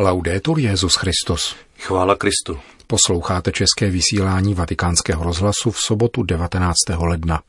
Laudetur 0.00 0.58
Jezus 0.58 0.94
Christus. 0.94 1.56
Chvála 1.78 2.16
Kristu. 2.16 2.58
Posloucháte 2.86 3.52
české 3.52 3.90
vysílání 3.90 4.54
Vatikánského 4.54 5.24
rozhlasu 5.24 5.70
v 5.70 5.76
sobotu 5.86 6.22
19. 6.22 6.74
ledna. 6.98 7.40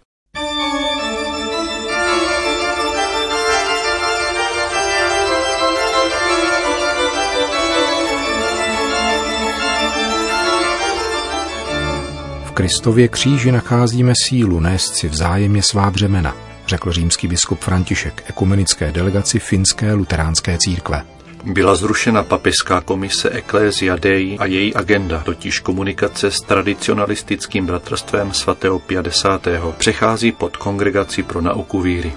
V 12.45 12.51
Kristově 12.53 13.07
kříži 13.07 13.51
nacházíme 13.51 14.13
sílu 14.27 14.59
nést 14.59 14.95
si 14.95 15.07
vzájemně 15.07 15.63
svá 15.63 15.91
břemena, 15.91 16.35
řekl 16.67 16.91
římský 16.91 17.27
biskup 17.27 17.59
František 17.59 18.23
ekumenické 18.27 18.91
delegaci 18.91 19.39
finské 19.39 19.93
luteránské 19.93 20.57
církve. 20.57 21.18
Byla 21.49 21.75
zrušena 21.75 22.23
papežská 22.23 22.81
komise 22.81 23.29
Ecclesia 23.37 23.95
Dei 23.95 24.37
a 24.39 24.45
její 24.45 24.75
agenda, 24.75 25.19
totiž 25.25 25.59
komunikace 25.59 26.31
s 26.31 26.41
tradicionalistickým 26.41 27.65
bratrstvem 27.65 28.33
svatého 28.33 28.79
50. 28.79 29.47
přechází 29.77 30.31
pod 30.31 30.57
kongregaci 30.57 31.23
pro 31.23 31.41
nauku 31.41 31.81
víry. 31.81 32.13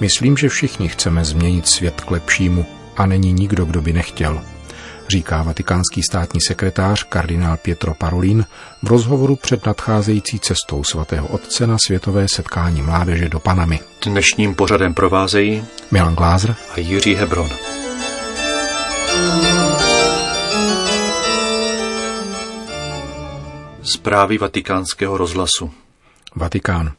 Myslím, 0.00 0.36
že 0.36 0.48
všichni 0.48 0.88
chceme 0.88 1.24
změnit 1.24 1.66
svět 1.66 2.00
k 2.00 2.10
lepšímu 2.10 2.66
a 2.96 3.06
není 3.06 3.32
nikdo, 3.32 3.64
kdo 3.64 3.82
by 3.82 3.92
nechtěl, 3.92 4.42
říká 5.08 5.42
vatikánský 5.42 6.02
státní 6.02 6.40
sekretář 6.40 7.02
kardinál 7.02 7.56
Pietro 7.56 7.94
Parolin 7.94 8.44
v 8.82 8.86
rozhovoru 8.86 9.36
před 9.36 9.66
nadcházející 9.66 10.38
cestou 10.38 10.84
svatého 10.84 11.26
otce 11.26 11.66
na 11.66 11.76
světové 11.86 12.26
setkání 12.34 12.82
mládeže 12.82 13.28
do 13.28 13.40
Panamy. 13.40 13.80
Dnešním 14.04 14.54
pořadem 14.54 14.94
provázejí 14.94 15.64
Milan 15.90 16.14
Glázer 16.14 16.56
a 16.74 16.80
Jiří 16.80 17.14
Hebron. 17.14 17.48
Zprávy 23.82 24.38
vatikánského 24.38 25.16
rozhlasu. 25.16 25.70
Vatikán. 26.36 26.92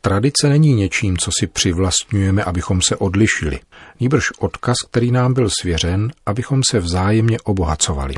Tradice 0.00 0.48
není 0.48 0.74
něčím, 0.74 1.16
co 1.18 1.30
si 1.40 1.46
přivlastňujeme, 1.46 2.44
abychom 2.44 2.82
se 2.82 2.96
odlišili. 2.96 3.60
Nýbrž 4.00 4.24
odkaz, 4.38 4.76
který 4.90 5.10
nám 5.10 5.34
byl 5.34 5.48
svěřen, 5.60 6.12
abychom 6.26 6.60
se 6.70 6.80
vzájemně 6.80 7.38
obohacovali. 7.44 8.14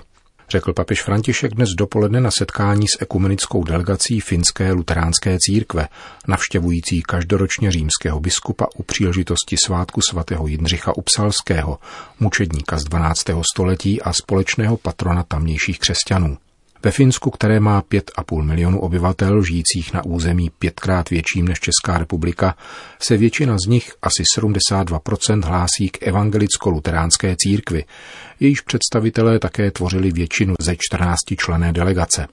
Řekl 0.50 0.72
papež 0.72 1.02
František 1.02 1.54
dnes 1.54 1.68
dopoledne 1.78 2.20
na 2.20 2.30
setkání 2.30 2.86
s 2.88 3.02
ekumenickou 3.02 3.64
delegací 3.64 4.20
finské 4.20 4.72
luteránské 4.72 5.36
církve, 5.40 5.88
navštěvující 6.28 7.02
každoročně 7.02 7.70
římského 7.70 8.20
biskupa 8.20 8.66
u 8.76 8.82
příležitosti 8.82 9.56
svátku 9.64 10.00
svatého 10.08 10.46
Jindřicha 10.46 10.96
Upsalského, 10.96 11.78
mučedníka 12.20 12.78
z 12.78 12.84
12. 12.84 13.24
století 13.54 14.02
a 14.02 14.12
společného 14.12 14.76
patrona 14.76 15.22
tamnějších 15.22 15.78
křesťanů. 15.78 16.38
Ve 16.82 16.90
Finsku, 16.90 17.30
které 17.30 17.60
má 17.60 17.82
5,5 17.82 18.42
milionu 18.42 18.80
obyvatel 18.80 19.42
žijících 19.42 19.92
na 19.94 20.04
území 20.04 20.50
pětkrát 20.58 21.10
větším 21.10 21.48
než 21.48 21.60
Česká 21.60 21.98
republika, 21.98 22.54
se 22.98 23.16
většina 23.16 23.56
z 23.64 23.68
nich, 23.68 23.92
asi 24.02 24.22
72%, 24.38 25.44
hlásí 25.44 25.88
k 25.90 26.02
evangelicko-luteránské 26.06 27.36
církvi. 27.38 27.84
Jejíž 28.40 28.60
představitelé 28.60 29.38
také 29.38 29.70
tvořili 29.70 30.12
většinu 30.12 30.54
ze 30.60 30.76
14 30.78 31.16
člené 31.36 31.72
delegace. 31.72 32.26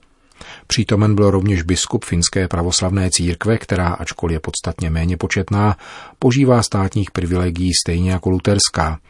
Přítomen 0.66 1.14
byl 1.14 1.30
rovněž 1.30 1.62
biskup 1.62 2.04
finské 2.04 2.48
pravoslavné 2.48 3.10
církve, 3.10 3.58
která, 3.58 3.88
ačkoliv 3.88 4.34
je 4.34 4.40
podstatně 4.40 4.90
méně 4.90 5.16
početná, 5.16 5.76
požívá 6.18 6.62
státních 6.62 7.10
privilegií 7.10 7.70
stejně 7.84 8.10
jako 8.10 8.30
luterská– 8.30 8.98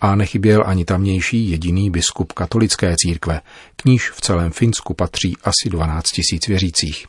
a 0.00 0.14
nechyběl 0.14 0.62
ani 0.66 0.84
tamnější 0.84 1.50
jediný 1.50 1.90
biskup 1.90 2.32
katolické 2.32 2.94
církve, 2.98 3.40
k 3.76 3.84
níž 3.84 4.10
v 4.10 4.20
celém 4.20 4.52
Finsku 4.52 4.94
patří 4.94 5.36
asi 5.44 5.70
12 5.70 6.04
tisíc 6.08 6.46
věřících. 6.46 7.06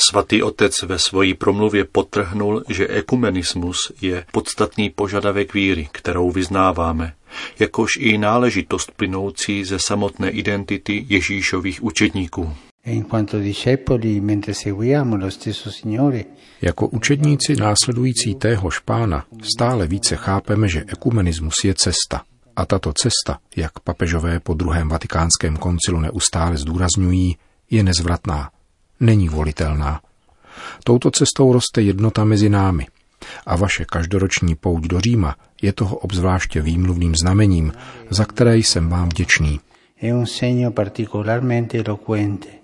Svatý 0.00 0.42
otec 0.42 0.82
ve 0.82 0.98
svojí 0.98 1.34
promluvě 1.34 1.84
potrhnul, 1.84 2.64
že 2.68 2.88
ekumenismus 2.88 3.92
je 4.00 4.24
podstatný 4.32 4.90
požadavek 4.90 5.54
víry, 5.54 5.88
kterou 5.92 6.30
vyznáváme, 6.30 7.14
jakož 7.58 7.96
i 8.00 8.18
náležitost 8.18 8.92
plynoucí 8.96 9.64
ze 9.64 9.78
samotné 9.78 10.30
identity 10.30 11.06
Ježíšových 11.08 11.84
učedníků. 11.84 12.56
Jako 16.62 16.88
učedníci 16.88 17.56
následující 17.56 18.34
téhož 18.34 18.78
pána 18.78 19.24
stále 19.56 19.86
více 19.86 20.16
chápeme, 20.16 20.68
že 20.68 20.84
ekumenismus 20.88 21.54
je 21.64 21.74
cesta. 21.74 22.22
A 22.56 22.66
tato 22.66 22.92
cesta, 22.92 23.38
jak 23.56 23.80
papežové 23.80 24.40
po 24.40 24.54
druhém 24.54 24.88
vatikánském 24.88 25.56
koncilu 25.56 26.00
neustále 26.00 26.56
zdůrazňují, 26.56 27.36
je 27.70 27.82
nezvratná, 27.82 28.50
není 29.00 29.28
volitelná. 29.28 30.00
Touto 30.84 31.10
cestou 31.10 31.52
roste 31.52 31.82
jednota 31.82 32.24
mezi 32.24 32.48
námi. 32.48 32.86
A 33.46 33.56
vaše 33.56 33.84
každoroční 33.84 34.54
pouť 34.54 34.86
do 34.86 35.00
Říma 35.00 35.36
je 35.62 35.72
toho 35.72 35.96
obzvláště 35.96 36.62
výmluvným 36.62 37.14
znamením, 37.14 37.72
za 38.10 38.24
které 38.24 38.56
jsem 38.56 38.88
vám 38.88 39.08
vděčný. 39.08 39.60
È 40.02 40.14
un 40.14 40.26
segno 40.26 40.70
particolarmente 40.70 41.78
eloquente 41.78 42.57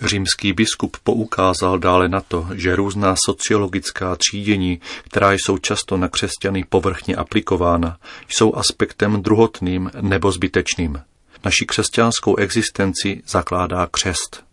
Římský 0.00 0.52
biskup 0.52 0.96
poukázal 1.04 1.78
dále 1.78 2.08
na 2.08 2.20
to, 2.20 2.48
že 2.54 2.76
různá 2.76 3.14
sociologická 3.24 4.16
třídění, 4.16 4.80
která 5.04 5.32
jsou 5.32 5.58
často 5.58 5.96
na 5.96 6.08
křesťany 6.08 6.64
povrchně 6.68 7.16
aplikována, 7.16 7.98
jsou 8.28 8.54
aspektem 8.54 9.22
druhotným 9.22 9.90
nebo 10.00 10.32
zbytečným. 10.32 11.02
Naši 11.44 11.66
křesťanskou 11.66 12.36
existenci 12.36 13.22
zakládá 13.26 13.88
křest. 13.90 14.44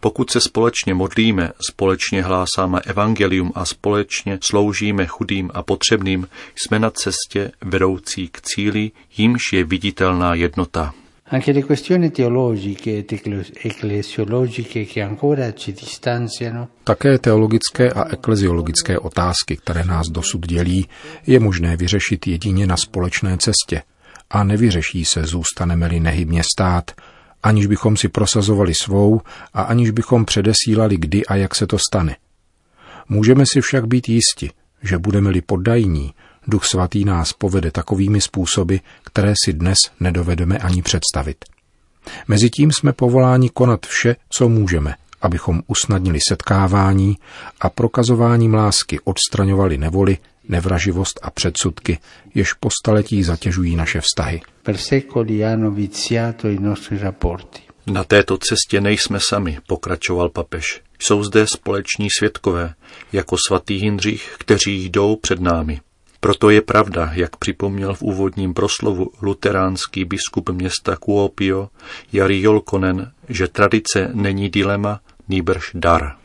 Pokud 0.00 0.30
se 0.30 0.40
společně 0.40 0.94
modlíme, 0.94 1.52
společně 1.70 2.22
hlásáme 2.22 2.80
evangelium 2.80 3.52
a 3.54 3.64
společně 3.64 4.38
sloužíme 4.42 5.06
chudým 5.06 5.50
a 5.54 5.62
potřebným, 5.62 6.28
jsme 6.56 6.78
na 6.78 6.90
cestě 6.90 7.52
vedoucí 7.60 8.28
k 8.28 8.40
cíli, 8.40 8.90
jímž 9.16 9.42
je 9.52 9.64
viditelná 9.64 10.34
jednota. 10.34 10.94
Anche 11.32 11.52
le 11.52 11.64
questioni 11.64 12.10
teologiche 12.10 12.98
ed 12.98 13.10
ecclesiologiche 13.54 14.84
che 14.84 15.00
ancora 15.00 15.54
ci 15.54 15.72
distanziano. 15.72 16.68
Také 16.84 17.18
teologické 17.18 17.88
a 17.88 18.06
ekleziologické 18.12 18.98
otázky, 18.98 19.56
které 19.56 19.84
nás 19.84 20.08
dosud 20.08 20.46
dělí, 20.46 20.88
je 21.26 21.40
možné 21.40 21.76
vyřešit 21.76 22.26
jedině 22.26 22.66
na 22.66 22.76
společné 22.76 23.38
cestě. 23.38 23.82
A 24.30 24.44
nevyřeší 24.44 25.04
se, 25.04 25.24
zůstaneme-li 25.24 26.00
nehybně 26.00 26.42
stát, 26.54 26.90
aniž 27.42 27.66
bychom 27.66 27.96
si 27.96 28.08
prosazovali 28.08 28.74
svou 28.74 29.20
a 29.54 29.62
aniž 29.62 29.90
bychom 29.90 30.24
předesílali, 30.24 30.96
kdy 30.96 31.26
a 31.26 31.36
jak 31.36 31.54
se 31.54 31.66
to 31.66 31.78
stane. 31.78 32.16
Můžeme 33.08 33.44
si 33.52 33.60
však 33.60 33.86
být 33.86 34.08
jisti, 34.08 34.50
že 34.82 34.98
budeme-li 34.98 35.40
poddajní, 35.40 36.14
Duch 36.46 36.64
Svatý 36.64 37.04
nás 37.04 37.32
povede 37.32 37.70
takovými 37.70 38.20
způsoby, 38.20 38.76
které 39.04 39.34
si 39.44 39.52
dnes 39.52 39.78
nedovedeme 40.00 40.58
ani 40.58 40.82
představit. 40.82 41.44
Mezitím 42.28 42.72
jsme 42.72 42.92
povoláni 42.92 43.48
konat 43.48 43.86
vše, 43.86 44.16
co 44.28 44.48
můžeme, 44.48 44.94
abychom 45.22 45.62
usnadnili 45.66 46.18
setkávání 46.28 47.18
a 47.60 47.70
prokazováním 47.70 48.54
lásky 48.54 49.00
odstraňovali 49.04 49.78
nevoli, 49.78 50.18
nevraživost 50.48 51.20
a 51.22 51.30
předsudky, 51.30 51.98
jež 52.34 52.52
po 52.52 52.68
staletí 52.70 53.22
zatěžují 53.22 53.76
naše 53.76 54.00
vztahy. 54.00 54.40
Na 57.86 58.04
této 58.04 58.38
cestě 58.38 58.80
nejsme 58.80 59.18
sami, 59.28 59.58
pokračoval 59.66 60.28
papež. 60.28 60.80
Jsou 60.98 61.24
zde 61.24 61.46
společní 61.46 62.08
světkové, 62.18 62.74
jako 63.12 63.36
svatý 63.48 63.74
Jindřich, 63.74 64.34
kteří 64.38 64.84
jdou 64.84 65.16
před 65.16 65.40
námi. 65.40 65.80
Proto 66.24 66.50
je 66.50 66.60
pravda, 66.60 67.10
jak 67.14 67.36
připomněl 67.36 67.94
v 67.94 68.02
úvodním 68.02 68.54
proslovu 68.54 69.10
luteránský 69.22 70.04
biskup 70.04 70.50
města 70.50 70.96
Kuopio 70.96 71.68
Jari 72.12 72.42
Jolkonen, 72.42 73.10
že 73.28 73.48
tradice 73.48 74.10
není 74.12 74.48
dilema, 74.50 75.00
nýbrž 75.28 75.70
dar. 75.74 76.16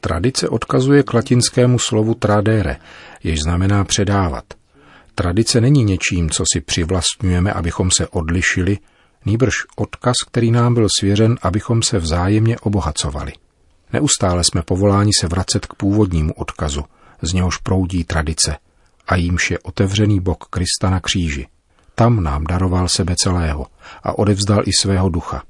Tradice 0.00 0.48
odkazuje 0.48 1.02
k 1.02 1.14
latinskému 1.14 1.78
slovu 1.78 2.14
tradere, 2.14 2.76
jež 3.22 3.42
znamená 3.42 3.84
předávat. 3.84 4.44
Tradice 5.14 5.60
není 5.60 5.84
něčím, 5.84 6.30
co 6.30 6.44
si 6.52 6.60
přivlastňujeme, 6.60 7.52
abychom 7.52 7.90
se 7.90 8.08
odlišili, 8.08 8.78
nýbrž 9.26 9.54
odkaz, 9.76 10.16
který 10.26 10.50
nám 10.50 10.74
byl 10.74 10.86
svěřen, 10.98 11.38
abychom 11.42 11.82
se 11.82 11.98
vzájemně 11.98 12.58
obohacovali. 12.58 13.32
Neustále 13.92 14.44
jsme 14.44 14.62
povoláni 14.62 15.10
se 15.20 15.28
vracet 15.28 15.66
k 15.66 15.74
původnímu 15.74 16.32
odkazu, 16.32 16.84
z 17.22 17.32
něhož 17.32 17.56
proudí 17.56 18.04
tradice, 18.04 18.56
a 19.08 19.16
jímž 19.16 19.50
je 19.50 19.58
otevřený 19.58 20.20
bok 20.20 20.44
Krista 20.44 20.90
na 20.90 21.00
kříži. 21.00 21.46
Tam 21.94 22.22
nám 22.22 22.44
daroval 22.44 22.88
sebe 22.88 23.14
celého 23.24 23.66
a 24.02 24.18
odevzdal 24.18 24.62
i 24.64 24.70
svého 24.80 25.08
ducha. 25.08 25.42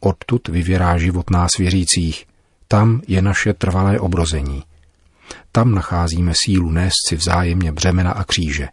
Odtud 0.00 0.48
vyvěrá 0.48 0.98
život 0.98 1.30
nás 1.30 1.50
věřících, 1.58 2.26
tam 2.68 3.00
je 3.08 3.22
naše 3.22 3.54
trvalé 3.54 4.00
obrození. 4.00 4.62
Tam 5.52 5.74
nacházíme 5.74 6.32
sílu 6.44 6.70
nést 6.70 7.08
si 7.08 7.16
vzájemně 7.16 7.72
břemena 7.72 8.12
a 8.12 8.24
kříže. 8.24 8.68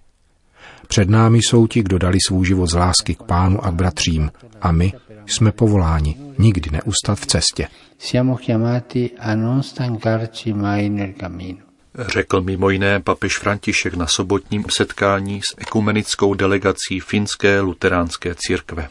Před 0.87 1.09
námi 1.09 1.37
jsou 1.37 1.67
ti, 1.67 1.83
kdo 1.83 1.97
dali 1.97 2.17
svůj 2.27 2.45
život 2.45 2.67
z 2.67 2.73
lásky 2.73 3.15
k 3.15 3.23
pánu 3.23 3.65
a 3.65 3.71
k 3.71 3.73
bratřím, 3.73 4.31
a 4.61 4.71
my 4.71 4.93
jsme 5.25 5.51
povoláni 5.51 6.17
nikdy 6.37 6.71
neustat 6.71 7.19
v 7.19 7.25
cestě. 7.25 7.67
Siamo 7.99 8.35
chiamati 8.35 9.11
a 9.19 9.35
non 9.35 9.63
stancarci 9.63 10.53
mai 10.53 10.89
nel 10.89 11.13
cammino. 11.19 11.59
Řekl 11.99 12.41
mimo 12.41 12.69
jiné 12.69 12.99
papež 12.99 13.37
František 13.37 13.93
na 13.93 14.07
sobotním 14.07 14.65
setkání 14.77 15.41
s 15.41 15.55
ekumenickou 15.57 16.33
delegací 16.33 16.99
finské 16.99 17.59
luteránské 17.59 18.35
církve. 18.35 18.89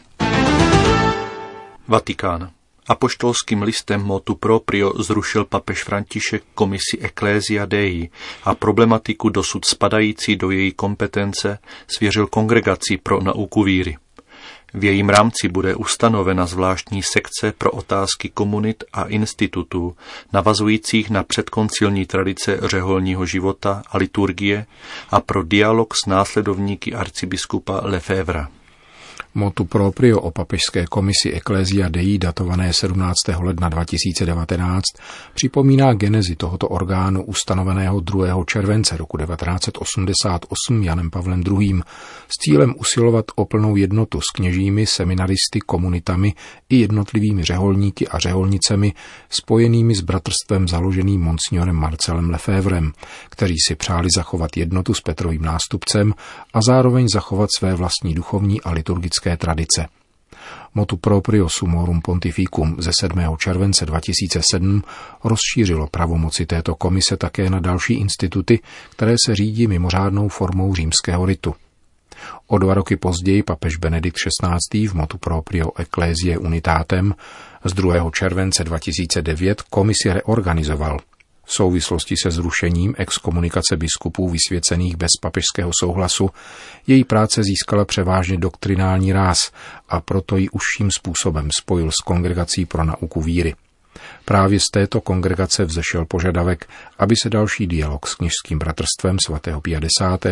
Vatikán. 1.87 2.49
Apoštolským 2.87 3.61
listem 3.61 4.01
motu 4.01 4.35
proprio 4.35 4.93
zrušil 5.03 5.45
papež 5.45 5.83
František 5.83 6.43
komisi 6.53 6.99
Ecclesia 7.01 7.65
Dei 7.65 8.09
a 8.43 8.55
problematiku 8.55 9.29
dosud 9.29 9.65
spadající 9.65 10.35
do 10.35 10.51
její 10.51 10.71
kompetence 10.71 11.57
svěřil 11.87 12.27
kongregaci 12.27 12.97
pro 13.03 13.21
nauku 13.21 13.63
víry. 13.63 13.97
V 14.73 14.83
jejím 14.83 15.09
rámci 15.09 15.47
bude 15.47 15.75
ustanovena 15.75 16.45
zvláštní 16.45 17.03
sekce 17.03 17.51
pro 17.57 17.71
otázky 17.71 18.29
komunit 18.29 18.83
a 18.93 19.03
institutů, 19.03 19.95
navazujících 20.33 21.09
na 21.09 21.23
předkoncilní 21.23 22.05
tradice 22.05 22.59
řeholního 22.61 23.25
života 23.25 23.83
a 23.91 23.97
liturgie 23.97 24.65
a 25.09 25.21
pro 25.21 25.43
dialog 25.43 25.93
s 25.93 26.05
následovníky 26.05 26.93
arcibiskupa 26.93 27.81
Lefevra. 27.83 28.49
Motu 29.35 29.65
proprio 29.65 30.21
o 30.21 30.31
papežské 30.31 30.85
komisi 30.85 31.33
Ecclesia 31.33 31.89
Dei 31.89 32.17
datované 32.17 32.73
17. 32.73 33.15
ledna 33.39 33.69
2019 33.69 34.83
připomíná 35.33 35.93
genezi 35.93 36.35
tohoto 36.35 36.69
orgánu 36.69 37.23
ustanoveného 37.23 37.99
2. 37.99 38.43
července 38.47 38.97
roku 38.97 39.17
1988 39.17 40.83
Janem 40.83 41.09
Pavlem 41.09 41.43
II. 41.47 41.81
s 42.27 42.37
cílem 42.43 42.75
usilovat 42.77 43.25
o 43.35 43.45
plnou 43.45 43.75
jednotu 43.75 44.21
s 44.21 44.35
kněžími, 44.35 44.85
seminaristy, 44.85 45.59
komunitami 45.65 46.33
i 46.69 46.75
jednotlivými 46.75 47.43
řeholníky 47.43 48.07
a 48.07 48.19
řeholnicemi 48.19 48.93
spojenými 49.29 49.95
s 49.95 50.01
bratrstvem 50.01 50.67
založeným 50.67 51.21
monsignorem 51.21 51.75
Marcelem 51.75 52.29
Lefevrem, 52.29 52.91
kteří 53.29 53.55
si 53.67 53.75
přáli 53.75 54.07
zachovat 54.15 54.57
jednotu 54.57 54.93
s 54.93 55.01
Petrovým 55.01 55.41
nástupcem 55.41 56.13
a 56.53 56.59
zároveň 56.61 57.07
zachovat 57.13 57.49
své 57.57 57.75
vlastní 57.75 58.13
duchovní 58.13 58.61
a 58.61 58.71
liturgické 58.71 59.22
katolické 59.23 59.37
tradice. 59.37 59.87
Motu 60.75 60.97
proprio 60.97 61.49
sumorum 61.49 62.01
pontificum 62.01 62.75
ze 62.79 62.91
7. 62.99 63.37
července 63.37 63.85
2007 63.85 64.83
rozšířilo 65.23 65.87
pravomoci 65.87 66.45
této 66.45 66.75
komise 66.75 67.17
také 67.17 67.49
na 67.49 67.59
další 67.59 67.93
instituty, 67.93 68.59
které 68.89 69.15
se 69.25 69.35
řídí 69.35 69.67
mimořádnou 69.67 70.27
formou 70.27 70.75
římského 70.75 71.25
ritu. 71.25 71.55
O 72.47 72.57
dva 72.57 72.73
roky 72.73 72.95
později 72.95 73.43
papež 73.43 73.77
Benedikt 73.77 74.17
XVI. 74.17 74.87
v 74.87 74.93
motu 74.93 75.17
proprio 75.17 75.71
Ecclesiae 75.77 76.37
Unitatem 76.37 77.15
z 77.65 77.73
2. 77.73 78.11
července 78.11 78.63
2009 78.63 79.61
komisi 79.61 80.13
reorganizoval– 80.13 80.99
v 81.45 81.53
souvislosti 81.53 82.15
se 82.23 82.31
zrušením 82.31 82.95
exkomunikace 82.97 83.77
biskupů 83.77 84.29
vysvěcených 84.29 84.95
bez 84.95 85.09
papežského 85.21 85.71
souhlasu 85.79 86.29
její 86.87 87.03
práce 87.03 87.43
získala 87.43 87.85
převážně 87.85 88.37
doktrinální 88.37 89.13
ráz 89.13 89.37
a 89.89 90.01
proto 90.01 90.37
ji 90.37 90.49
užším 90.49 90.91
způsobem 90.91 91.49
spojil 91.59 91.91
s 91.91 92.03
kongregací 92.05 92.65
pro 92.65 92.83
nauku 92.83 93.21
víry. 93.21 93.55
Právě 94.25 94.59
z 94.59 94.63
této 94.71 95.01
kongregace 95.01 95.65
vzešel 95.65 96.05
požadavek, 96.05 96.69
aby 96.99 97.15
se 97.21 97.29
další 97.29 97.67
dialog 97.67 98.07
s 98.07 98.15
kněžským 98.15 98.59
bratrstvem 98.59 99.17
svatého 99.25 99.61
50. 99.61 100.25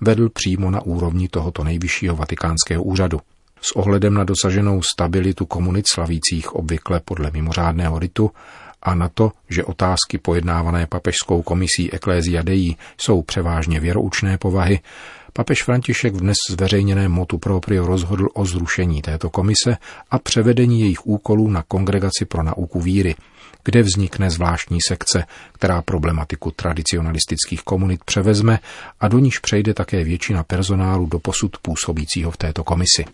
vedl 0.00 0.28
přímo 0.28 0.70
na 0.70 0.82
úrovni 0.82 1.28
tohoto 1.28 1.64
nejvyššího 1.64 2.16
vatikánského 2.16 2.82
úřadu. 2.82 3.20
S 3.62 3.76
ohledem 3.76 4.14
na 4.14 4.24
dosaženou 4.24 4.82
stabilitu 4.82 5.46
komunit 5.46 5.84
slavících 5.94 6.54
obvykle 6.54 7.00
podle 7.04 7.30
mimořádného 7.30 7.98
ritu 7.98 8.30
a 8.82 8.94
na 8.94 9.08
to, 9.08 9.32
že 9.50 9.64
otázky 9.64 10.18
pojednávané 10.18 10.86
papežskou 10.86 11.42
komisí 11.42 11.94
Ecclesia 11.94 12.42
Dei 12.42 12.76
jsou 13.00 13.22
převážně 13.22 13.80
věroučné 13.80 14.38
povahy, 14.38 14.80
papež 15.32 15.62
František 15.62 16.14
v 16.14 16.20
dnes 16.20 16.36
zveřejněném 16.50 17.12
motu 17.12 17.38
proprio 17.38 17.86
rozhodl 17.86 18.28
o 18.34 18.46
zrušení 18.46 19.02
této 19.02 19.30
komise 19.30 19.76
a 20.10 20.18
převedení 20.18 20.80
jejich 20.80 21.06
úkolů 21.06 21.50
na 21.50 21.62
Kongregaci 21.62 22.24
pro 22.24 22.42
nauku 22.42 22.80
víry, 22.80 23.14
kde 23.64 23.82
vznikne 23.82 24.30
zvláštní 24.30 24.78
sekce, 24.88 25.24
která 25.52 25.82
problematiku 25.82 26.50
tradicionalistických 26.50 27.62
komunit 27.62 28.04
převezme 28.04 28.58
a 29.00 29.08
do 29.08 29.18
níž 29.18 29.38
přejde 29.38 29.74
také 29.74 30.04
většina 30.04 30.42
personálu 30.42 31.06
do 31.06 31.18
posud 31.18 31.58
působícího 31.58 32.30
v 32.30 32.36
této 32.36 32.64
komisi. 32.64 33.04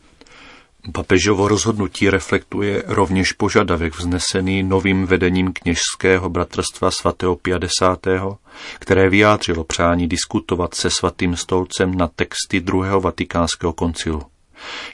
Papežovo 0.92 1.48
rozhodnutí 1.48 2.10
reflektuje 2.10 2.82
rovněž 2.86 3.32
požadavek 3.32 3.98
vznesený 3.98 4.62
novým 4.62 5.06
vedením 5.06 5.52
kněžského 5.52 6.28
bratrstva 6.28 6.90
svatého 6.90 7.36
50., 7.36 8.06
které 8.78 9.08
vyjádřilo 9.10 9.64
přání 9.64 10.08
diskutovat 10.08 10.74
se 10.74 10.90
svatým 10.90 11.36
stolcem 11.36 11.94
na 11.94 12.08
texty 12.16 12.60
druhého 12.60 13.00
vatikánského 13.00 13.72
koncilu. 13.72 14.22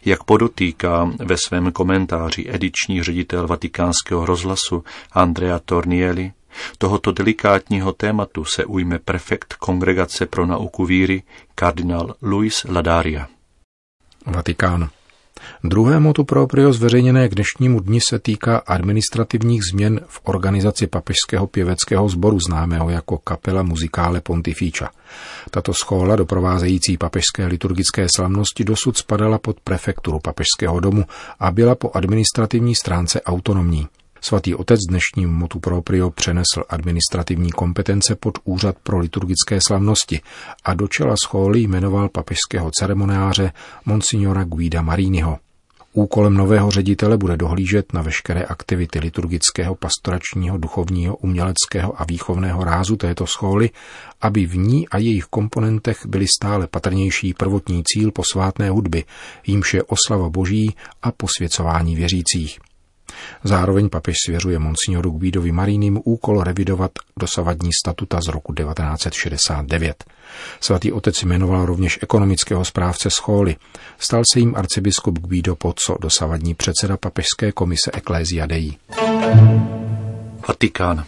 Jak 0.05 0.25
podotýká 0.25 1.13
ve 1.19 1.37
svém 1.47 1.73
komentáři 1.73 2.47
ediční 2.49 3.03
ředitel 3.03 3.47
vatikánského 3.47 4.27
rozhlasu 4.27 4.85
Andrea 5.13 5.59
Tornieli, 5.59 6.33
tohoto 6.79 7.13
delikátního 7.13 7.93
tématu 7.93 8.45
se 8.45 8.65
ujme 8.65 8.99
prefekt 8.99 9.55
Kongregace 9.55 10.27
pro 10.27 10.47
nauku 10.47 10.85
víry 10.85 11.23
kardinál 11.55 12.15
Luis 12.23 12.67
Ladaria. 12.69 13.29
Vatikán. 14.27 14.91
Druhé 15.65 16.01
motu 16.01 16.25
proprio 16.25 16.73
zveřejněné 16.73 17.29
k 17.29 17.35
dnešnímu 17.35 17.81
dni 17.81 18.01
se 18.09 18.19
týká 18.19 18.57
administrativních 18.57 19.61
změn 19.73 20.01
v 20.07 20.21
organizaci 20.25 20.87
papežského 20.87 21.47
pěveckého 21.47 22.09
sboru 22.09 22.39
známého 22.49 22.91
jako 22.91 23.19
Kapela 23.19 23.63
Musicale 23.63 24.21
Pontificia. 24.21 24.91
Tato 25.51 25.75
schola 25.75 26.17
doprovázející 26.17 26.97
papežské 26.97 27.47
liturgické 27.47 28.07
slavnosti 28.17 28.65
dosud 28.65 28.97
spadala 28.97 29.39
pod 29.39 29.61
prefekturu 29.61 30.19
papežského 30.19 30.81
domu 30.81 31.05
a 31.41 31.51
byla 31.51 31.75
po 31.75 31.91
administrativní 31.95 32.75
stránce 32.75 33.23
autonomní. 33.23 33.87
Svatý 34.23 34.55
otec 34.55 34.81
dnešním 34.89 35.31
motu 35.31 35.61
proprio 35.61 36.11
přenesl 36.11 36.65
administrativní 36.69 37.51
kompetence 37.51 38.15
pod 38.15 38.39
Úřad 38.45 38.77
pro 38.83 38.99
liturgické 38.99 39.59
slavnosti 39.69 40.21
a 40.65 40.75
do 40.75 40.89
čela 40.89 41.15
schóly 41.25 41.61
jmenoval 41.61 42.09
papežského 42.09 42.71
ceremoniáře 42.71 43.53
Monsignora 43.87 44.45
Guida 44.45 44.83
Mariniho. 44.83 45.39
Úkolem 45.93 46.35
nového 46.35 46.71
ředitele 46.71 47.17
bude 47.17 47.37
dohlížet 47.37 47.93
na 47.93 48.03
veškeré 48.03 48.43
aktivity 48.43 48.99
liturgického, 48.99 49.75
pastoračního, 49.75 50.59
duchovního, 50.59 51.17
uměleckého 51.17 52.01
a 52.01 52.05
výchovného 52.05 52.65
rázu 52.65 52.97
této 52.97 53.27
schóly, 53.27 53.71
aby 54.21 54.47
v 54.47 54.57
ní 54.57 54.89
a 54.89 54.99
jejich 54.99 55.25
komponentech 55.25 56.07
byly 56.07 56.27
stále 56.39 56.67
patrnější 56.67 57.35
prvotní 57.35 57.83
cíl 57.87 58.11
posvátné 58.11 58.71
hudby, 58.71 59.05
jímž 59.47 59.75
je 59.75 59.83
oslava 59.83 60.29
boží 60.29 60.77
a 61.03 61.13
posvěcování 61.13 61.97
věřících. 61.97 62.70
Zároveň 63.45 63.89
papež 63.89 64.17
svěřuje 64.27 64.59
monsignoru 64.59 65.11
Guidovi 65.11 65.53
Marínim 65.53 66.01
úkol 66.05 66.43
revidovat 66.43 66.91
dosavadní 67.17 67.71
statuta 67.85 68.21
z 68.21 68.29
roku 68.29 68.55
1969. 68.55 70.05
Svatý 70.61 70.93
otec 70.93 71.23
jmenoval 71.23 71.67
rovněž 71.67 71.99
ekonomického 72.03 72.65
správce 72.65 73.11
schóly. 73.11 73.57
Stal 73.99 74.23
se 74.33 74.41
jim 74.41 74.55
arcibiskup 74.57 75.19
Guido 75.19 75.57
Pozzo, 75.57 75.97
dosavadní 76.01 76.55
předseda 76.55 76.97
papežské 76.97 77.53
komise 77.53 77.91
Ecclesia 77.95 78.47
Dei. 78.47 78.77
Vatikán. 80.49 81.05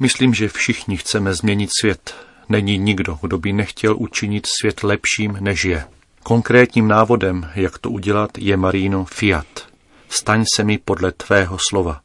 Myslím, 0.00 0.34
že 0.34 0.48
všichni 0.48 0.96
chceme 0.96 1.34
změnit 1.34 1.70
svět. 1.80 2.14
Není 2.48 2.78
nikdo, 2.78 3.18
kdo 3.22 3.38
by 3.38 3.52
nechtěl 3.52 3.96
učinit 3.96 4.46
svět 4.60 4.82
lepším, 4.82 5.36
než 5.40 5.64
je. 5.64 5.84
Konkrétním 6.22 6.88
návodem, 6.88 7.50
jak 7.54 7.78
to 7.78 7.90
udělat, 7.90 8.30
je 8.38 8.56
Marino 8.56 9.04
Fiat– 9.04 9.46
staň 10.08 10.44
se 10.56 10.64
mi 10.64 10.78
podle 10.78 11.12
tvého 11.12 11.58
slova, 11.70 12.00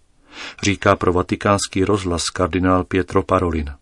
říká 0.64 0.96
pro 0.96 1.14
vatikánský 1.14 1.84
rozhlas 1.84 2.24
kardinál 2.24 2.84
Pietro 2.84 3.24
Parolin. 3.24 3.74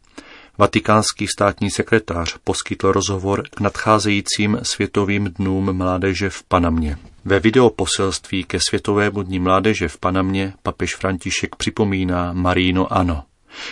Vatikánský 0.58 1.28
státní 1.28 1.72
sekretář 1.72 2.38
poskytl 2.44 2.92
rozhovor 2.92 3.44
k 3.56 3.60
nadcházejícím 3.60 4.60
světovým 4.64 5.26
dnům 5.26 5.74
mládeže 5.74 6.30
v 6.30 6.44
Panamě. 6.44 6.98
Ve 7.26 7.40
videoposelství 7.40 8.44
ke 8.44 8.60
Světovému 8.70 9.22
dní 9.22 9.40
mládeže 9.40 9.88
v 9.88 9.98
Panamě 9.98 10.54
papež 10.64 10.96
František 10.96 11.56
připomíná 11.56 12.34
Marino 12.34 12.94
Ano, 12.94 13.24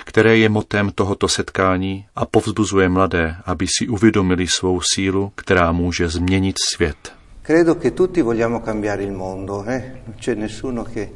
které 0.04 0.38
je 0.38 0.50
motem 0.50 0.92
tohoto 0.92 1.28
setkání 1.28 2.06
a 2.16 2.26
povzbuzuje 2.26 2.90
mladé, 2.90 3.38
aby 3.46 3.68
si 3.68 3.88
uvědomili 3.88 4.48
svou 4.48 4.82
sílu, 4.94 5.32
která 5.36 5.72
může 5.72 6.10
změnit 6.10 6.56
svět. 6.74 7.17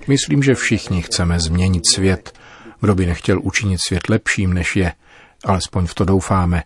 Myslím, 0.08 0.44
že 0.44 0.56
všichni 0.56 1.02
chceme 1.02 1.40
změnit 1.40 1.84
svět. 1.96 2.34
Kdo 2.82 2.96
by 2.96 3.06
nechtěl 3.06 3.40
učinit 3.44 3.78
svět 3.88 4.10
lepším, 4.10 4.54
než 4.54 4.76
je. 4.76 4.94
Alespoň 5.46 5.88
v 5.88 5.94
to 5.94 6.06
doufáme. 6.06 6.64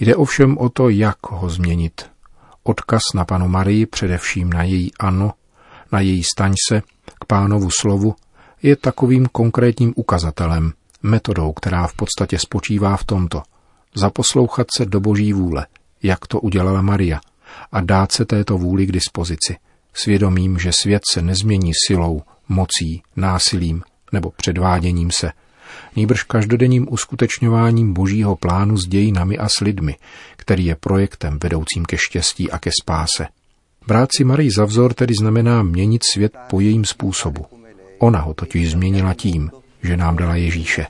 Jde 0.00 0.16
ovšem 0.16 0.58
o 0.58 0.68
to, 0.68 0.88
jak 0.88 1.16
ho 1.30 1.48
změnit. 1.48 2.06
Odkaz 2.62 3.02
na 3.14 3.24
panu 3.24 3.48
Marii, 3.48 3.86
především 3.86 4.52
na 4.52 4.62
její 4.62 4.90
ano, 4.98 5.32
na 5.92 6.00
její 6.00 6.24
staň 6.24 6.54
se, 6.68 6.82
k 7.20 7.24
pánovu 7.24 7.70
slovu, 7.70 8.14
je 8.62 8.76
takovým 8.76 9.26
konkrétním 9.26 9.92
ukazatelem, 9.96 10.72
metodou, 11.02 11.52
která 11.52 11.86
v 11.86 11.94
podstatě 11.94 12.38
spočívá 12.38 12.96
v 12.96 13.04
tomto. 13.04 13.42
Zaposlouchat 13.94 14.66
se 14.76 14.86
do 14.86 15.00
boží 15.00 15.32
vůle, 15.32 15.66
jak 16.02 16.26
to 16.26 16.40
udělala 16.40 16.82
Maria, 16.82 17.20
a 17.72 17.80
dát 17.80 18.12
se 18.12 18.24
této 18.24 18.58
vůli 18.58 18.86
k 18.86 18.92
dispozici, 18.92 19.56
svědomím, 19.94 20.58
že 20.58 20.70
svět 20.82 21.02
se 21.12 21.22
nezmění 21.22 21.72
silou, 21.86 22.22
mocí, 22.48 23.02
násilím 23.16 23.82
nebo 24.12 24.30
předváděním 24.36 25.10
se, 25.10 25.32
nýbrž 25.96 26.22
každodenním 26.22 26.86
uskutečňováním 26.90 27.92
božího 27.92 28.36
plánu 28.36 28.76
s 28.76 28.86
dějinami 28.88 29.38
a 29.38 29.48
s 29.48 29.60
lidmi, 29.60 29.96
který 30.36 30.66
je 30.66 30.76
projektem 30.76 31.38
vedoucím 31.42 31.84
ke 31.84 31.96
štěstí 31.98 32.50
a 32.50 32.58
ke 32.58 32.70
spáse. 32.82 33.26
Brát 33.86 34.08
si 34.16 34.24
Marii 34.24 34.50
za 34.50 34.64
vzor 34.64 34.94
tedy 34.94 35.14
znamená 35.20 35.62
měnit 35.62 36.02
svět 36.12 36.32
po 36.50 36.60
jejím 36.60 36.84
způsobu. 36.84 37.46
Ona 37.98 38.20
ho 38.20 38.34
totiž 38.34 38.70
změnila 38.70 39.14
tím, 39.14 39.50
že 39.82 39.96
nám 39.96 40.16
dala 40.16 40.36
Ježíše. 40.36 40.86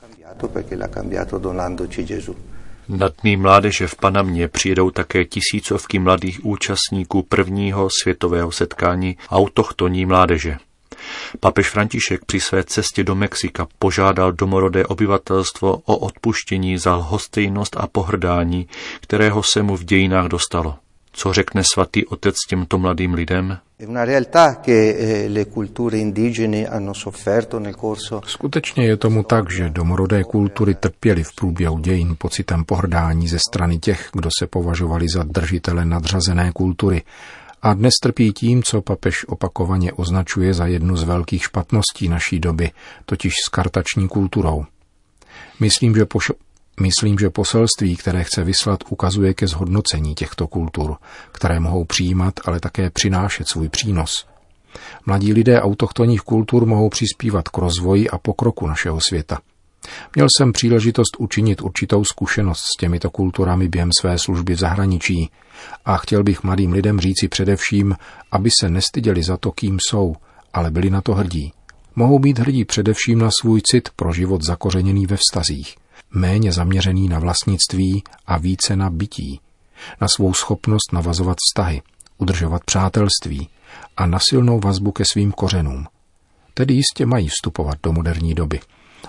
Na 2.88 3.08
dní 3.22 3.36
mládeže 3.36 3.86
v 3.86 3.94
Panamě 3.94 4.48
přijedou 4.48 4.90
také 4.90 5.24
tisícovky 5.24 5.98
mladých 5.98 6.46
účastníků 6.46 7.22
prvního 7.22 7.88
světového 8.02 8.52
setkání 8.52 9.16
autochtonní 9.30 10.06
mládeže. 10.06 10.56
Papež 11.40 11.70
František 11.70 12.24
při 12.24 12.40
své 12.40 12.64
cestě 12.64 13.04
do 13.04 13.14
Mexika 13.14 13.66
požádal 13.78 14.32
domorodé 14.32 14.86
obyvatelstvo 14.86 15.76
o 15.84 15.96
odpuštění 15.96 16.78
za 16.78 16.96
lhostejnost 16.96 17.76
a 17.76 17.86
pohrdání, 17.86 18.68
kterého 19.00 19.42
se 19.42 19.62
mu 19.62 19.76
v 19.76 19.84
dějinách 19.84 20.26
dostalo. 20.26 20.74
Co 21.12 21.32
řekne 21.32 21.62
svatý 21.72 22.06
otec 22.06 22.36
těmto 22.48 22.78
mladým 22.78 23.14
lidem? 23.14 23.58
Eh, 23.78 25.28
Skutečně 28.26 28.86
je 28.86 28.96
tomu 28.96 29.22
tak, 29.22 29.50
že 29.50 29.70
domorodé 29.70 30.24
kultury 30.24 30.74
trpěly 30.74 31.22
v 31.22 31.34
průběhu 31.34 31.78
dějin 31.78 32.14
pocitem 32.18 32.64
pohrdání 32.64 33.28
ze 33.28 33.38
strany 33.38 33.78
těch, 33.78 34.08
kdo 34.12 34.30
se 34.38 34.46
považovali 34.46 35.06
za 35.14 35.22
držitele 35.22 35.84
nadřazené 35.84 36.52
kultury 36.52 37.02
a 37.62 37.74
dnes 37.74 37.92
trpí 38.02 38.32
tím, 38.32 38.62
co 38.62 38.82
papež 38.82 39.24
opakovaně 39.28 39.92
označuje 39.92 40.54
za 40.54 40.66
jednu 40.66 40.96
z 40.96 41.02
velkých 41.02 41.42
špatností 41.42 42.08
naší 42.08 42.40
doby, 42.40 42.70
totiž 43.06 43.32
skartační 43.44 44.08
kulturou. 44.08 44.64
Myslím, 45.60 45.94
že, 45.94 46.06
myslím, 46.80 47.18
že 47.18 47.30
poselství, 47.30 47.96
které 47.96 48.24
chce 48.24 48.44
vyslat, 48.44 48.84
ukazuje 48.88 49.34
ke 49.34 49.46
zhodnocení 49.46 50.14
těchto 50.14 50.46
kultur, 50.46 50.96
které 51.32 51.60
mohou 51.60 51.84
přijímat, 51.84 52.34
ale 52.44 52.60
také 52.60 52.90
přinášet 52.90 53.48
svůj 53.48 53.68
přínos. 53.68 54.26
Mladí 55.06 55.32
lidé 55.32 55.60
autochtonních 55.60 56.20
kultur 56.20 56.66
mohou 56.66 56.88
přispívat 56.88 57.48
k 57.48 57.58
rozvoji 57.58 58.10
a 58.10 58.18
pokroku 58.18 58.66
našeho 58.66 59.00
světa. 59.00 59.38
Měl 60.14 60.26
jsem 60.36 60.52
příležitost 60.52 61.16
učinit 61.18 61.62
určitou 61.62 62.04
zkušenost 62.04 62.58
s 62.58 62.76
těmito 62.80 63.10
kulturami 63.10 63.68
během 63.68 63.90
své 64.00 64.18
služby 64.18 64.54
v 64.54 64.58
zahraničí 64.58 65.30
a 65.84 65.96
chtěl 65.96 66.22
bych 66.22 66.42
mladým 66.42 66.72
lidem 66.72 67.00
říci 67.00 67.28
především, 67.28 67.96
aby 68.32 68.50
se 68.60 68.70
nestyděli 68.70 69.22
za 69.22 69.36
to, 69.36 69.52
kým 69.52 69.78
jsou, 69.88 70.14
ale 70.52 70.70
byli 70.70 70.90
na 70.90 71.00
to 71.00 71.14
hrdí. 71.14 71.52
Mohou 71.96 72.18
být 72.18 72.38
hrdí 72.38 72.64
především 72.64 73.18
na 73.18 73.30
svůj 73.40 73.60
cit 73.70 73.88
pro 73.96 74.12
život 74.12 74.42
zakořeněný 74.42 75.06
ve 75.06 75.16
vztazích, 75.16 75.76
méně 76.14 76.52
zaměřený 76.52 77.08
na 77.08 77.18
vlastnictví 77.18 78.02
a 78.26 78.38
více 78.38 78.76
na 78.76 78.90
bytí, 78.90 79.40
na 80.00 80.08
svou 80.08 80.34
schopnost 80.34 80.92
navazovat 80.92 81.36
vztahy, 81.48 81.82
udržovat 82.18 82.64
přátelství 82.64 83.48
a 83.96 84.06
na 84.06 84.18
silnou 84.30 84.60
vazbu 84.60 84.92
ke 84.92 85.04
svým 85.12 85.32
kořenům. 85.32 85.86
Tedy 86.54 86.74
jistě 86.74 87.06
mají 87.06 87.28
vstupovat 87.28 87.78
do 87.82 87.92
moderní 87.92 88.34
doby 88.34 88.60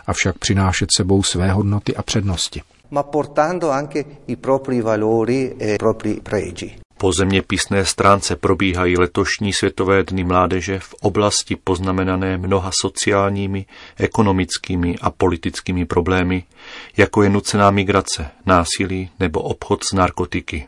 avšak 0.08 0.38
přinášet 0.38 0.90
sebou 0.98 1.24
své 1.24 1.52
hodnoty 1.52 1.96
a 1.96 2.02
přednosti. 2.02 2.62
Ma 2.92 3.04
portando 3.04 3.72
anche 3.72 4.06
i 4.28 4.36
propri 4.36 4.82
valori 4.82 5.56
e 5.62 5.78
propri 5.78 6.20
pregi. 6.24 6.87
Po 6.98 7.14
zeměpisné 7.14 7.86
stránce 7.86 8.36
probíhají 8.36 8.98
letošní 8.98 9.54
Světové 9.54 10.04
dny 10.04 10.24
mládeže 10.24 10.80
v 10.80 10.94
oblasti 10.94 11.56
poznamenané 11.56 12.38
mnoha 12.38 12.72
sociálními, 12.82 13.66
ekonomickými 13.98 14.96
a 15.02 15.10
politickými 15.10 15.86
problémy, 15.86 16.44
jako 16.98 17.24
je 17.24 17.30
nucená 17.30 17.72
migrace, 17.72 18.28
násilí 18.46 19.10
nebo 19.20 19.42
obchod 19.42 19.84
s 19.84 19.94
narkotiky. 19.94 20.68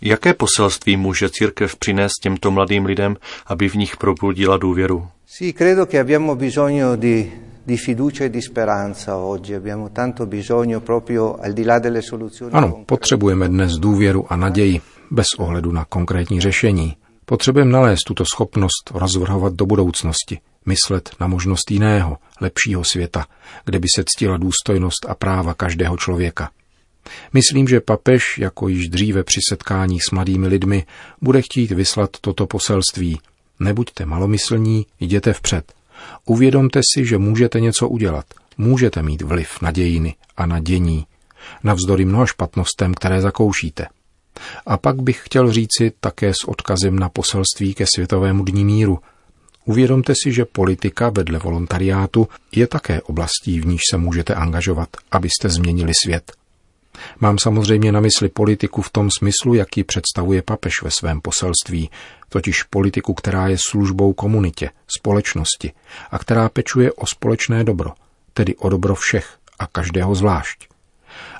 Jaké 0.00 0.34
poselství 0.34 0.96
může 0.96 1.30
církev 1.30 1.76
přinést 1.76 2.12
těmto 2.22 2.50
mladým 2.50 2.84
lidem, 2.84 3.16
aby 3.46 3.68
v 3.68 3.74
nich 3.74 3.96
probudila 3.96 4.56
důvěru? 4.56 5.08
Sì, 5.28 5.52
credo 5.52 5.86
che 5.86 6.00
abbiamo 6.00 6.34
bisogno 6.34 6.96
di 6.96 7.32
di 7.66 7.76
fiducia 7.76 8.24
e 8.24 8.30
di 8.30 8.40
speranza 8.40 9.16
oggi. 9.16 9.54
Abbiamo 9.54 9.90
tanto 9.90 10.26
bisogno 10.26 10.80
proprio 10.80 11.36
al 11.36 11.52
di 11.52 11.64
là 11.64 11.78
delle 11.78 12.00
soluzioni. 12.00 12.52
Ano, 12.52 12.82
potřebujeme 12.86 13.48
dnes 13.48 13.72
důvěru 13.72 14.26
a 14.28 14.36
naději, 14.36 14.80
bez 15.10 15.26
ohledu 15.38 15.72
na 15.72 15.84
konkrétní 15.84 16.40
řešení. 16.40 16.96
Potřebujeme 17.24 17.72
nalézt 17.72 18.04
tuto 18.06 18.24
schopnost 18.34 18.90
rozvrhovat 18.94 19.52
do 19.52 19.66
budoucnosti, 19.66 20.40
myslet 20.66 21.10
na 21.20 21.26
možnost 21.26 21.70
jiného, 21.70 22.18
lepšího 22.40 22.84
světa, 22.84 23.26
kde 23.64 23.78
by 23.78 23.86
se 23.96 24.04
ctila 24.06 24.36
důstojnost 24.36 25.06
a 25.08 25.14
práva 25.14 25.54
každého 25.54 25.96
člověka. 25.96 26.50
Myslím, 27.32 27.68
že 27.68 27.80
papež, 27.80 28.38
jako 28.38 28.68
již 28.68 28.88
dříve 28.88 29.24
při 29.24 29.40
setkáních 29.48 30.02
s 30.04 30.10
mladými 30.10 30.48
lidmi, 30.48 30.86
bude 31.22 31.42
chtít 31.42 31.70
vyslat 31.70 32.10
toto 32.20 32.46
poselství. 32.46 33.20
Nebuďte 33.60 34.06
malomyslní, 34.06 34.86
jděte 35.00 35.32
vpřed. 35.32 35.72
Uvědomte 36.24 36.80
si, 36.94 37.06
že 37.06 37.18
můžete 37.18 37.60
něco 37.60 37.88
udělat. 37.88 38.24
Můžete 38.58 39.02
mít 39.02 39.22
vliv 39.22 39.62
na 39.62 39.70
dějiny 39.70 40.14
a 40.36 40.46
na 40.46 40.60
dění, 40.60 41.06
navzdory 41.64 42.04
mnoha 42.04 42.26
špatnostem, 42.26 42.94
které 42.94 43.20
zakoušíte. 43.20 43.86
A 44.66 44.76
pak 44.76 45.02
bych 45.02 45.20
chtěl 45.24 45.52
říci 45.52 45.92
také 46.00 46.32
s 46.34 46.48
odkazem 46.48 46.98
na 46.98 47.08
poselství 47.08 47.74
ke 47.74 47.84
Světovému 47.94 48.44
dní 48.44 48.64
míru. 48.64 48.98
Uvědomte 49.64 50.12
si, 50.22 50.32
že 50.32 50.44
politika 50.44 51.10
vedle 51.10 51.38
volontariátu 51.38 52.28
je 52.52 52.66
také 52.66 53.02
oblastí, 53.02 53.60
v 53.60 53.66
níž 53.66 53.80
se 53.90 53.96
můžete 53.96 54.34
angažovat, 54.34 54.88
abyste 55.12 55.48
změnili 55.48 55.92
svět. 56.04 56.32
Mám 57.20 57.38
samozřejmě 57.38 57.92
na 57.92 58.00
mysli 58.00 58.28
politiku 58.28 58.82
v 58.82 58.90
tom 58.90 59.08
smyslu, 59.18 59.54
jaký 59.54 59.84
představuje 59.84 60.42
papež 60.42 60.82
ve 60.82 60.90
svém 60.90 61.20
poselství, 61.20 61.90
totiž 62.28 62.62
politiku, 62.62 63.14
která 63.14 63.48
je 63.48 63.56
službou 63.68 64.12
komunitě, 64.12 64.70
společnosti 64.98 65.72
a 66.10 66.18
která 66.18 66.48
pečuje 66.48 66.92
o 66.92 67.06
společné 67.06 67.64
dobro, 67.64 67.92
tedy 68.32 68.56
o 68.56 68.68
dobro 68.68 68.94
všech 68.94 69.38
a 69.58 69.66
každého 69.66 70.14
zvlášť. 70.14 70.68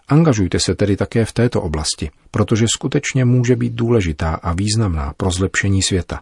Angažujte 0.08 0.58
se 0.58 0.74
tedy 0.74 0.96
také 0.96 1.24
v 1.24 1.32
této 1.32 1.62
oblasti, 1.62 2.10
protože 2.30 2.66
skutečně 2.76 3.24
může 3.24 3.56
být 3.56 3.72
důležitá 3.72 4.34
a 4.34 4.52
významná 4.52 5.12
pro 5.16 5.30
zlepšení 5.30 5.82
světa. 5.82 6.20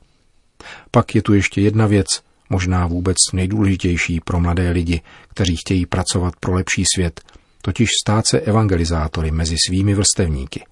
Pak 0.91 1.15
je 1.15 1.23
tu 1.23 1.35
ještě 1.35 1.61
jedna 1.61 1.87
věc, 1.87 2.07
možná 2.51 2.87
vůbec 2.87 3.17
nejdůležitější 3.33 4.21
pro 4.21 4.41
mladé 4.41 4.71
lidi, 4.71 5.01
kteří 5.29 5.57
chtějí 5.57 5.87
pracovat 5.87 6.35
pro 6.41 6.55
lepší 6.55 6.85
svět, 6.95 7.21
totiž 7.63 7.89
stát 8.05 8.25
se 8.31 8.41
evangelizátory 8.41 9.31
mezi 9.31 9.57
svými 9.67 9.95
vrstevníky. 9.95 10.65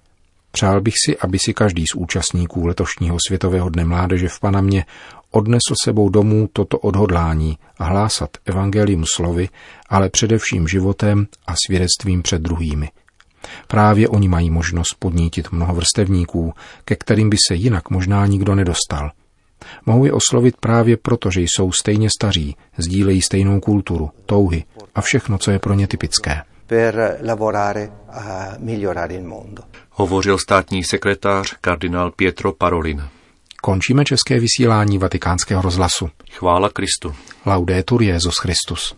Přál 0.50 0.80
bych 0.80 0.94
si, 1.06 1.18
aby 1.18 1.38
si 1.38 1.54
každý 1.54 1.84
z 1.92 1.94
účastníků 1.94 2.66
letošního 2.66 3.16
Světového 3.26 3.68
dne 3.68 3.84
mládeže 3.84 4.28
v 4.28 4.40
Panamě 4.40 4.84
odnesl 5.30 5.74
sebou 5.84 6.08
domů 6.08 6.48
toto 6.52 6.78
odhodlání 6.78 7.58
a 7.78 7.84
hlásat 7.84 8.30
evangelium 8.44 9.04
slovy, 9.14 9.48
ale 9.88 10.10
především 10.10 10.68
životem 10.68 11.26
a 11.46 11.54
svědectvím 11.66 12.22
před 12.22 12.42
druhými. 12.42 12.88
Právě 13.66 14.08
oni 14.08 14.28
mají 14.28 14.50
možnost 14.50 14.94
podnítit 14.98 15.52
mnoho 15.52 15.74
vrstevníků, 15.74 16.54
ke 16.84 16.96
kterým 16.96 17.30
by 17.30 17.36
se 17.48 17.54
jinak 17.54 17.90
možná 17.90 18.26
nikdo 18.26 18.54
nedostal. 18.54 19.10
Mohou 19.86 20.04
je 20.04 20.12
oslovit 20.12 20.56
právě 20.56 20.96
proto, 20.96 21.30
že 21.30 21.40
jsou 21.40 21.72
stejně 21.72 22.08
staří, 22.18 22.56
sdílejí 22.78 23.22
stejnou 23.22 23.60
kulturu, 23.60 24.10
touhy 24.26 24.64
a 24.94 25.00
všechno, 25.00 25.38
co 25.38 25.50
je 25.50 25.58
pro 25.58 25.74
ně 25.74 25.86
typické 25.86 26.42
per 26.72 27.18
lavorare 27.22 27.90
a 28.08 28.56
migliorare 28.58 29.14
il 29.14 29.24
mondo. 29.24 29.62
Hovořil 29.90 30.38
státní 30.38 30.84
sekretář 30.84 31.56
kardinál 31.60 32.10
Pietro 32.10 32.52
Parolin. 32.52 33.08
Končíme 33.62 34.04
české 34.04 34.40
vysílání 34.40 34.98
vatikánského 34.98 35.62
rozhlasu. 35.62 36.10
Chvála 36.30 36.68
Kristu. 36.68 37.14
Laudetur 37.46 38.02
Jezus 38.02 38.34
Christus. 38.38 38.94